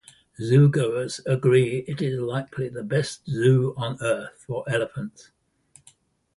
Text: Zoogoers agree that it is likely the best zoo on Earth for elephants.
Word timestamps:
Zoogoers 0.39 1.19
agree 1.27 1.81
that 1.81 1.91
it 2.01 2.01
is 2.01 2.19
likely 2.19 2.69
the 2.69 2.81
best 2.81 3.23
zoo 3.27 3.75
on 3.77 3.99
Earth 4.01 4.43
for 4.47 4.67
elephants. 4.67 5.29